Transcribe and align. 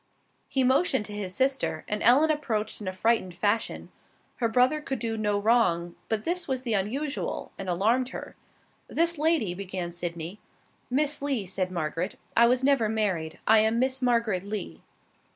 He 0.47 0.63
motioned 0.63 1.05
to 1.05 1.13
his 1.13 1.35
sister, 1.35 1.85
and 1.87 2.01
Ellen 2.01 2.31
approached 2.31 2.81
in 2.81 2.87
a 2.87 2.91
frightened 2.91 3.35
fashion. 3.35 3.91
Her 4.37 4.47
brother 4.49 4.81
could 4.81 4.97
do 4.97 5.15
no 5.15 5.37
wrong, 5.37 5.93
but 6.09 6.25
this 6.25 6.47
was 6.47 6.63
the 6.63 6.73
unusual, 6.73 7.51
and 7.55 7.69
alarmed 7.69 8.09
her. 8.09 8.35
"This 8.87 9.19
lady" 9.19 9.53
began 9.63 9.91
Sydney. 9.91 10.39
"Miss 10.89 11.21
Lee," 11.21 11.45
said 11.45 11.71
Margaret. 11.71 12.17
"I 12.35 12.47
was 12.47 12.63
never 12.63 12.89
married. 12.89 13.37
I 13.45 13.59
am 13.59 13.77
Miss 13.77 14.01
Margaret 14.01 14.41
Lee." 14.41 14.81